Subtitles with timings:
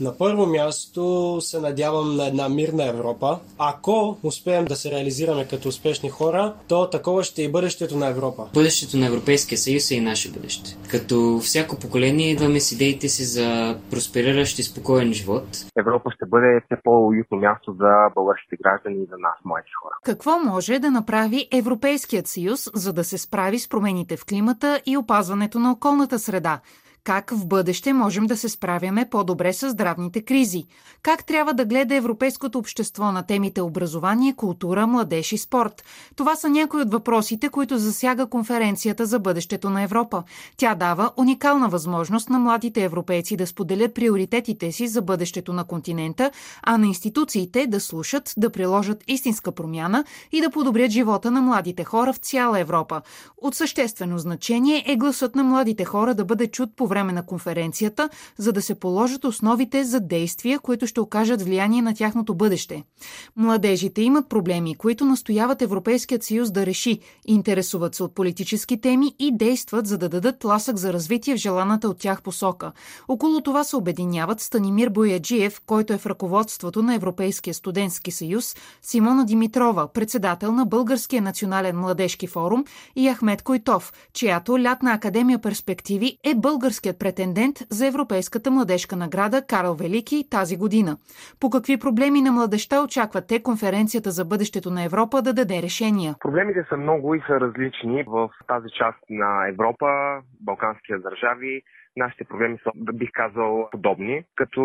[0.00, 3.38] На първо място се надявам на една мирна Европа.
[3.58, 8.06] Ако успеем да се реализираме като успешни хора, то такова ще е и бъдещето на
[8.06, 8.46] Европа.
[8.54, 10.76] Бъдещето на Европейския съюз е и наше бъдеще.
[10.90, 15.44] Като всяко поколение идваме с идеите си за проспериращ и спокоен живот.
[15.78, 19.94] Европа ще бъде все по-уютно място за българските граждани и за нас, млади хора.
[20.04, 24.96] Какво може да направи Европейският съюз, за да се справи с промените в климата и
[24.96, 26.60] опазването на околната среда?
[27.08, 30.64] Как в бъдеще можем да се справяме по-добре с здравните кризи?
[31.02, 35.84] Как трябва да гледа европейското общество на темите образование, култура, младеж и спорт?
[36.16, 40.22] Това са някои от въпросите, които засяга конференцията за бъдещето на Европа.
[40.56, 46.30] Тя дава уникална възможност на младите европейци да споделят приоритетите си за бъдещето на континента,
[46.62, 51.84] а на институциите да слушат, да приложат истинска промяна и да подобрят живота на младите
[51.84, 53.02] хора в цяла Европа.
[53.42, 58.08] От съществено значение е гласът на младите хора да бъде чут по време на конференцията,
[58.38, 62.84] за да се положат основите за действия, които ще окажат влияние на тяхното бъдеще.
[63.36, 69.36] Младежите имат проблеми, които настояват Европейският съюз да реши, интересуват се от политически теми и
[69.36, 72.72] действат, за да дадат тласък за развитие в желаната от тях посока.
[73.08, 79.24] Около това се обединяват Станимир Бояджиев, който е в ръководството на Европейския студентски съюз, Симона
[79.24, 82.64] Димитрова, председател на Българския национален младежки форум
[82.96, 86.34] и Ахмед Койтов, чиято лятна академия перспективи е
[86.78, 90.96] българският претендент за Европейската младежка награда Карл Велики тази година.
[91.40, 96.14] По какви проблеми на младеща очакват те конференцията за бъдещето на Европа да даде решения?
[96.20, 99.86] Проблемите са много и са различни в тази част на Европа,
[100.40, 101.62] Балканския държави.
[101.96, 104.62] Нашите проблеми са, бих казал, подобни, като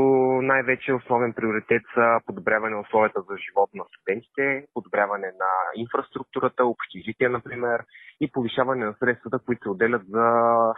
[0.52, 7.30] най-вече основен приоритет са подобряване на условията за живот на студентите, подобряване на инфраструктурата, общежития,
[7.30, 7.80] например,
[8.24, 10.26] и повишаване на средствата, които се отделят за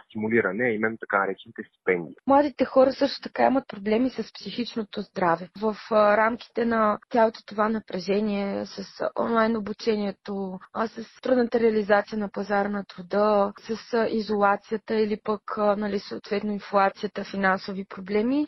[0.04, 2.14] стимулиране, именно така наречените стипендии.
[2.26, 5.48] Младите хора също така имат проблеми с психичното здраве.
[5.60, 12.84] В рамките на цялото това напрежение с онлайн обучението, с трудната реализация на пазара на
[12.84, 18.46] труда, с изолацията или пък нали, съответно инфлацията, финансови проблеми,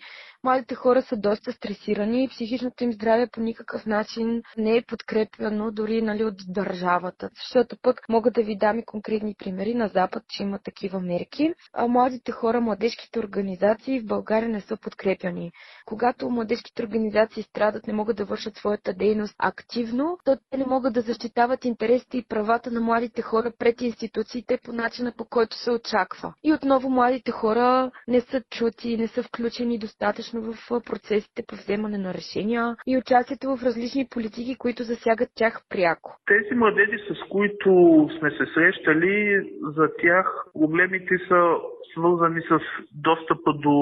[0.49, 5.71] младите хора са доста стресирани и психичното им здраве по никакъв начин не е подкрепяно
[5.71, 7.31] дори нали, от държавата.
[7.35, 11.55] Защото пък мога да ви дам и конкретни примери на Запад, че има такива мерки.
[11.73, 15.53] А младите хора, младежките организации в България не са подкрепяни.
[15.87, 20.95] Когато младежките организации страдат, не могат да вършат своята дейност активно, то те не могат
[20.95, 25.71] да защитават интересите и правата на младите хора пред институциите по начина по който се
[25.71, 26.35] очаква.
[26.45, 30.55] И отново младите хора не са чути, не са включени достатъчно в
[30.85, 36.17] процесите по вземане на решения и участието в различни политики, които засягат тях пряко.
[36.27, 37.71] Тези младежи, с които
[38.19, 39.43] сме се срещали,
[39.77, 40.27] за тях
[40.69, 41.57] проблемите са
[41.93, 42.61] свързани с
[42.93, 43.77] достъпа до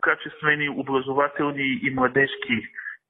[0.00, 2.56] качествени образователни и младежки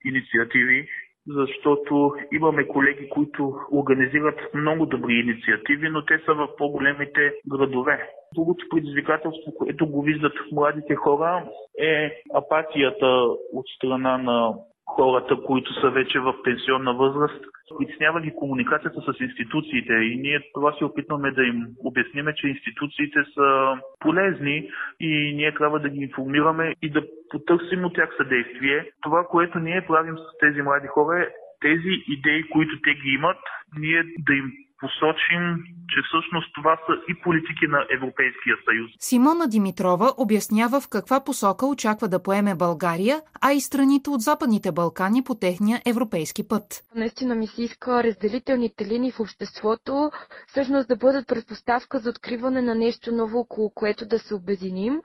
[0.04, 0.88] инициативи,
[1.28, 8.08] защото имаме колеги, които организират много добри инициативи, но те са в по-големите градове.
[8.34, 11.44] Другото предизвикателство, което го виждат младите хора,
[11.78, 13.06] е апатията
[13.52, 14.54] от страна на
[14.88, 17.44] хората, които са вече в пенсионна възраст.
[17.78, 23.18] Притеснява ги комуникацията с институциите и ние това се опитваме да им обясниме, че институциите
[23.34, 28.90] са полезни и ние трябва да ги информираме и да потърсим от тях съдействие.
[29.02, 31.28] Това, което ние правим с тези млади хора е
[31.60, 33.38] тези идеи, които те ги имат,
[33.78, 35.42] ние да им посочим,
[35.90, 38.90] че всъщност това са и политики на Европейския съюз.
[38.98, 44.72] Симона Димитрова обяснява в каква посока очаква да поеме България, а и страните от Западните
[44.72, 46.64] Балкани по техния европейски път.
[46.94, 50.10] Наистина ми се иска разделителните линии в обществото
[50.46, 55.00] всъщност да бъдат предпоставка за откриване на нещо ново, около което да се обединим,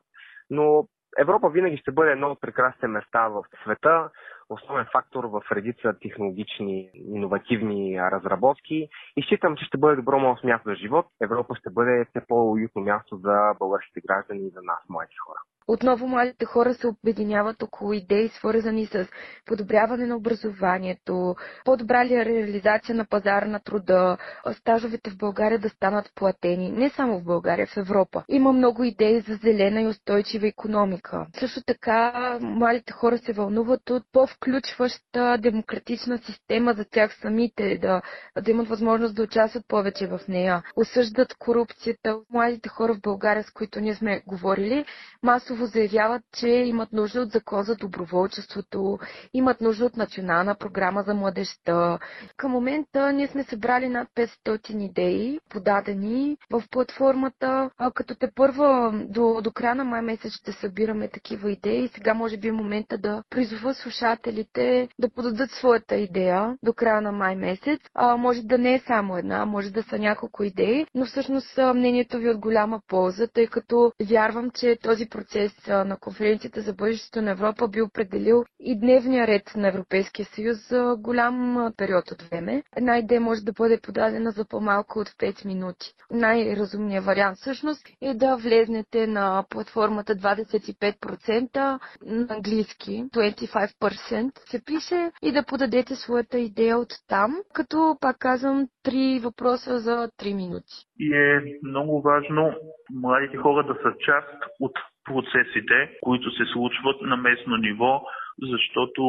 [0.49, 0.87] Но
[1.19, 4.09] Европа винаги ще бъде едно от прекрасните места в света
[4.49, 10.69] основен фактор в редица технологични, иновативни разработки и считам, че ще бъде добро моят място
[10.69, 11.05] за живот.
[11.21, 15.39] Европа ще бъде все по-уютно място за българските граждани и за нас, млади хора.
[15.67, 19.07] Отново младите хора се обединяват около идеи, свързани с
[19.45, 24.17] подобряване на образованието, по-добра ли реализация на пазара на труда,
[24.53, 26.71] стажовете в България да станат платени.
[26.71, 28.23] Не само в България, в Европа.
[28.27, 31.25] Има много идеи за зелена и устойчива економика.
[31.39, 38.01] Също така, младите хора се вълнуват от по-включваща демократична система за тях самите, да,
[38.41, 40.63] да имат възможност да участват повече в нея.
[40.75, 42.19] Осъждат корупцията.
[42.29, 44.85] Младите хора в България, с които ние сме говорили,
[45.23, 48.99] масово масово заявяват, че имат нужда от закон за доброволчеството,
[49.33, 51.99] имат нужда от национална програма за младеща.
[52.37, 59.41] Към момента ние сме събрали над 500 идеи, подадени в платформата, като те първа до,
[59.41, 61.87] до края на май месец ще събираме такива идеи.
[61.87, 67.11] Сега може би е момента да призова слушателите да подадат своята идея до края на
[67.11, 67.79] май месец.
[67.93, 72.17] А, може да не е само една, може да са няколко идеи, но всъщност мнението
[72.17, 76.73] ви е от голяма полза, тъй като вярвам, че този процес процес на конференцията за
[76.73, 82.21] бъдещето на Европа би определил и дневния ред на Европейския съюз за голям период от
[82.21, 82.63] време.
[82.77, 85.93] Една идея може да бъде подадена за по-малко от 5 минути.
[86.11, 95.31] Най-разумният вариант всъщност е да влезнете на платформата 25% на английски, 25% се пише и
[95.31, 100.73] да подадете своята идея от там, като пак казвам три въпроса за 3 минути.
[100.99, 102.53] И е много важно
[102.93, 104.27] младите хора да са част
[104.59, 104.71] от
[105.05, 108.01] процесите, които се случват на местно ниво,
[108.41, 109.03] защото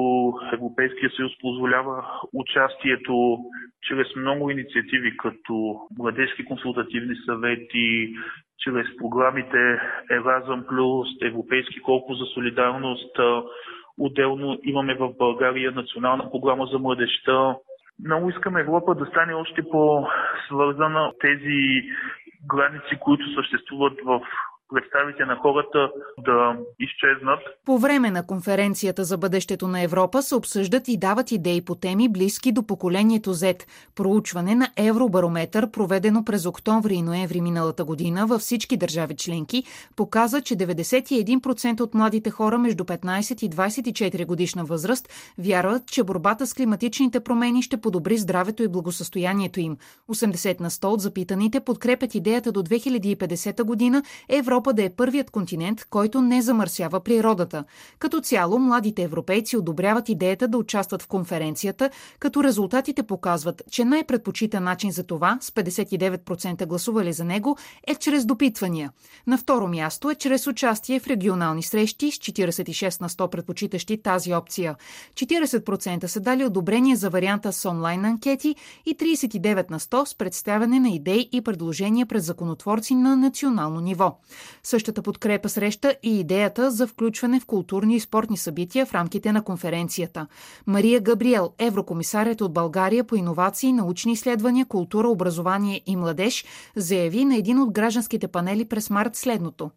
[0.53, 3.39] Европейския съюз позволява участието
[3.83, 8.15] чрез много инициативи, като младежки консултативни съвети,
[8.59, 9.81] чрез програмите
[10.11, 13.17] Еразъм Плюс, Европейски колко за солидарност.
[13.99, 17.55] Отделно имаме в България национална програма за младеща.
[18.05, 21.83] Много искаме Европа да стане още по-свързана тези
[22.47, 24.21] граници, които съществуват в
[24.69, 27.41] представите на хората да изчезнат.
[27.67, 32.09] По време на конференцията за бъдещето на Европа се обсъждат и дават идеи по теми
[32.09, 33.65] близки до поколението Z.
[33.95, 39.65] Проучване на Евробарометър, проведено през октомври и ноември миналата година във всички държави членки,
[39.97, 46.47] показа, че 91% от младите хора между 15 и 24 годишна възраст вярват, че борбата
[46.47, 49.77] с климатичните промени ще подобри здравето и благосъстоянието им.
[50.11, 55.31] 80 на 100 от запитаните подкрепят идеята до 2050 година Европа Европа да е първият
[55.31, 57.65] континент, който не замърсява природата.
[57.99, 64.65] Като цяло, младите европейци одобряват идеята да участват в конференцията, като резултатите показват, че най-предпочитан
[64.65, 67.57] начин за това, с 59% гласували за него,
[67.87, 68.91] е чрез допитвания.
[69.27, 74.35] На второ място е чрез участие в регионални срещи с 46 на 100 предпочитащи тази
[74.35, 74.77] опция.
[75.15, 78.55] 40% са дали одобрение за варианта с онлайн анкети
[78.87, 84.19] и 39 на 100 с представяне на идеи и предложения пред законотворци на национално ниво.
[84.63, 89.43] Същата подкрепа среща и идеята за включване в културни и спортни събития в рамките на
[89.43, 90.27] конференцията.
[90.67, 96.45] Мария Габриел, еврокомисарят от България по иновации, научни изследвания, култура, образование и младеж,
[96.77, 99.71] заяви на един от гражданските панели през март следното.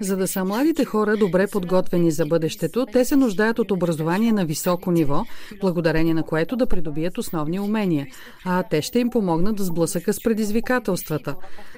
[0.00, 4.44] За да са младите хора добре подготвени за бъдещето, те се нуждаят от образование на
[4.44, 5.24] високо ниво,
[5.60, 8.06] благодарение на което да придобият основни умения,
[8.44, 10.20] а те ще им помогнат да сблъсъка с
[10.92, 11.36] предизвикателствата.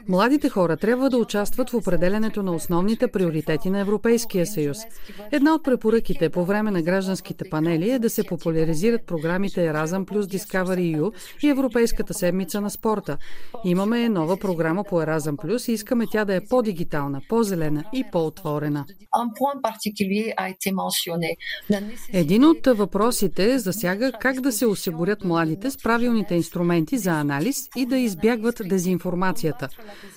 [0.08, 4.78] Младите хора трябва да участват в определенето на основните приоритети на Европейския съюз.
[5.32, 10.26] Една от препоръките по време на гражданските панели е да се популяризират програмите Erasmus плюс
[10.26, 13.16] Discovery EU и Европейската седмица на спорта.
[13.64, 18.84] Имаме нова програма по Erasmus плюс и искаме тя да е по-дигитална, по-зелена и по-отворена.
[22.12, 27.86] Един от въпросите засяга как да се осигурят младите с правилните инструменти за анализ и
[27.86, 28.60] да избягват
[29.04, 29.68] дезинформацията.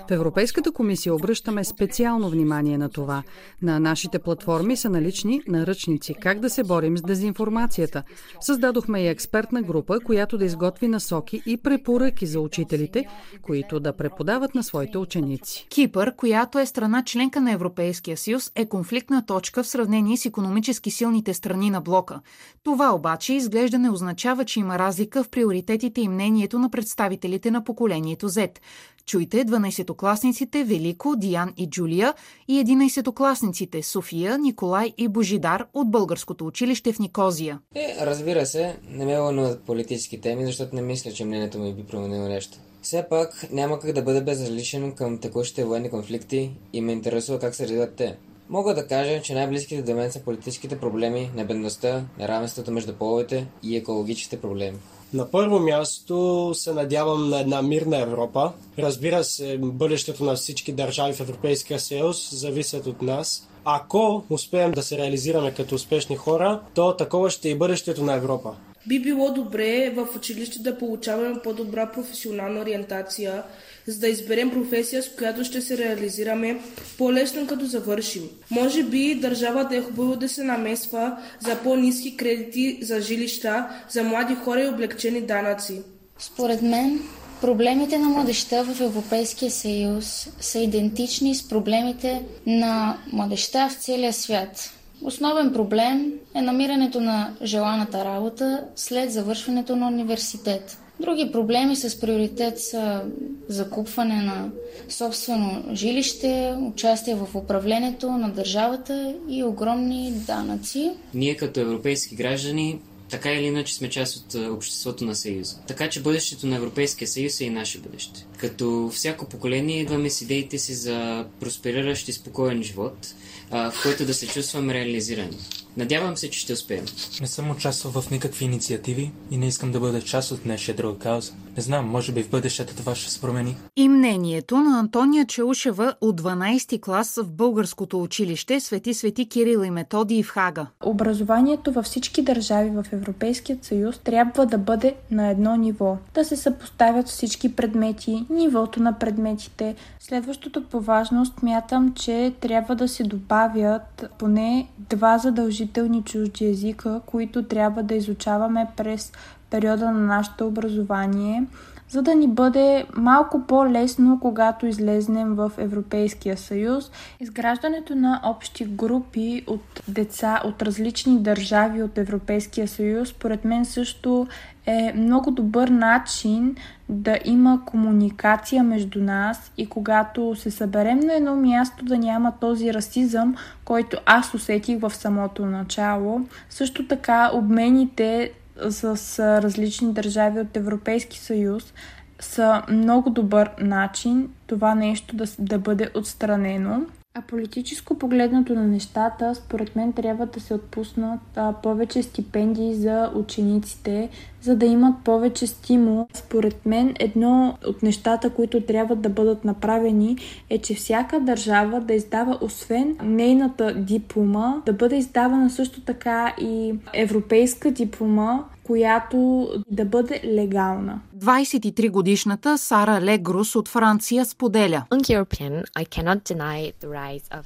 [0.10, 3.24] В Европейската комисия обръщаме специално внимание на това.
[3.62, 8.03] На нашите платформи са налични наръчници как да се борим с дезинформацията.
[8.41, 13.06] Създадохме и експертна група, която да изготви насоки и препоръки за учителите,
[13.41, 15.67] които да преподават на своите ученици.
[15.70, 20.91] Кипър, която е страна членка на Европейския съюз, е конфликтна точка в сравнение с економически
[20.91, 22.20] силните страни на блока.
[22.63, 27.63] Това обаче изглежда не означава, че има разлика в приоритетите и мнението на представителите на
[27.63, 28.60] поколението Z.
[29.07, 32.13] Чуйте 12-класниците Велико, Диан и Джулия
[32.48, 37.60] и 11-класниците София, Николай и Божидар от българското училище в Никозия.
[37.75, 41.84] Е, разбира се, не ме вълнуват политически теми, защото не мисля, че мнението ми би
[41.84, 42.57] променило нещо.
[42.81, 47.55] Все пак няма как да бъда безразличен към текущите военни конфликти и ме интересува как
[47.55, 48.17] се развиват те.
[48.50, 53.48] Мога да кажа, че най-близките до мен са политическите проблеми на бедността, неравенството между половете
[53.63, 54.77] и екологичните проблеми.
[55.13, 58.51] На първо място се надявам на една мирна Европа.
[58.79, 63.47] Разбира се, бъдещето на всички държави в Европейския съюз зависят от нас.
[63.65, 68.13] Ако успеем да се реализираме като успешни хора, то такова ще е и бъдещето на
[68.13, 68.55] Европа.
[68.87, 73.43] Би било добре в училище да получаваме по-добра професионална ориентация,
[73.88, 76.60] за да изберем професия, с която ще се реализираме
[76.98, 78.24] по-лесно като завършим.
[78.51, 84.36] Може би държавата е хубаво да се намесва за по-низки кредити за жилища, за млади
[84.36, 85.82] хора и облегчени данъци.
[86.20, 87.00] Според мен,
[87.41, 94.74] Проблемите на младеща в Европейския съюз са идентични с проблемите на младеща в целия свят.
[95.01, 100.77] Основен проблем е намирането на желаната работа след завършването на университет.
[100.99, 103.01] Други проблеми с приоритет са
[103.49, 104.49] закупване на
[104.89, 110.91] собствено жилище, участие в управлението на държавата и огромни данъци.
[111.13, 115.55] Ние като европейски граждани така или иначе сме част от обществото на Съюза.
[115.67, 118.25] Така че бъдещето на Европейския съюз е и наше бъдеще.
[118.37, 123.13] Като всяко поколение идваме с идеите си за проспериращ и спокоен живот,
[123.51, 125.37] в който да се чувствам реализирани.
[125.77, 126.86] Надявам се, че ще успеем.
[127.22, 131.00] Не съм участвал в никакви инициативи и не искам да бъда част от днешния друга
[131.00, 131.34] кауза.
[131.57, 133.57] Не знам, може би в бъдещето това ще се промени.
[133.75, 139.69] И мнението на Антония Челушева от 12 клас в българското училище Свети Свети Кирил и
[139.69, 140.67] Методи в Хага.
[140.84, 145.98] Образованието във всички държави в Европейският съюз трябва да бъде на едно ниво.
[146.13, 149.75] Да се съпоставят всички предмети, нивото на предметите.
[150.00, 155.66] Следващото по важност мятам, че трябва да се добавят поне два задължителни
[156.05, 159.12] чужди езика, които трябва да изучаваме през
[159.50, 161.43] периода на нашето образование,
[161.89, 166.91] за да ни бъде малко по-лесно, когато излезнем в Европейския съюз.
[167.20, 174.27] Изграждането на общи групи от деца от различни държави от Европейския съюз, според мен също
[174.65, 176.56] е много добър начин
[176.89, 182.74] да има комуникация между нас и когато се съберем на едно място да няма този
[182.74, 186.22] расизъм, който аз усетих в самото начало.
[186.50, 188.32] Също така обмените
[188.69, 191.73] с различни държави от Европейски съюз
[192.19, 196.81] са много добър начин това нещо да, да бъде отстранено.
[197.17, 203.12] А политическо погледнато на нещата, според мен трябва да се отпуснат а, повече стипендии за
[203.15, 204.09] учениците,
[204.41, 206.07] за да имат повече стимул.
[206.13, 210.17] Според мен едно от нещата, които трябва да бъдат направени
[210.50, 216.75] е, че всяка държава да издава освен нейната диплома, да бъде издавана също така и
[216.93, 221.00] европейска диплома, която да бъде легална.
[221.17, 224.83] 23-годишната Сара Легрус от Франция споделя.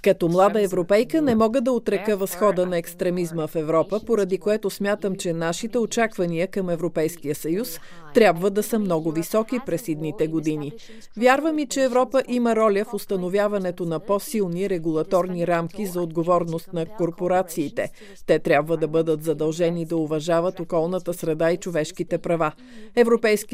[0.01, 5.15] Като млада европейка не мога да отрека възхода на екстремизма в Европа, поради което смятам,
[5.15, 7.79] че нашите очаквания към Европейския съюз
[8.13, 10.71] трябва да са много високи през идните години.
[11.17, 16.85] Вярвам и, че Европа има роля в установяването на по-силни регулаторни рамки за отговорност на
[16.85, 17.91] корпорациите.
[18.25, 22.51] Те трябва да бъдат задължени да уважават околната среда и човешките права.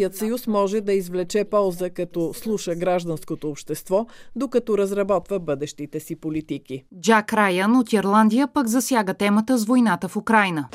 [0.08, 6.84] Европейският съюз може да извлече полза, като слуша гражданското общество, докато разработва бъдещите си политики.
[7.02, 10.68] Джак Райан от Ирландия пък засяга темата с войната в Украина.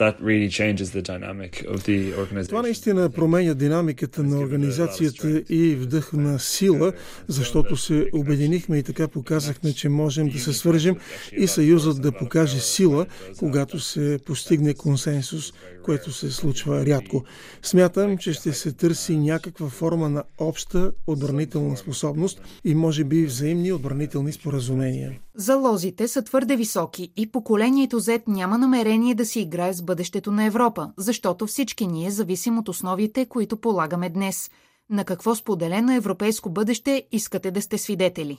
[2.48, 6.92] Това наистина променя динамиката на организацията и вдъхна сила,
[7.28, 10.96] защото се обединихме и така показахме, че можем да се свържем
[11.36, 13.06] и съюзът да покаже сила,
[13.38, 15.52] когато се постигне консенсус,
[15.84, 17.24] което се случва рядко.
[17.62, 23.72] Смятам, че ще се търси някаква форма на обща отбранителна способност и може би взаимни
[23.72, 25.12] отбранителни споразумения.
[25.34, 30.44] Залозите са твърде високи и поколението Z няма намерение да си играе с бъдещето на
[30.44, 34.50] Европа, защото всички ние зависим от основите, които полагаме днес.
[34.90, 38.38] На какво споделено европейско бъдеще искате да сте свидетели?